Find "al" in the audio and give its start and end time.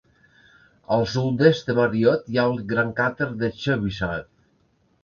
0.95-1.05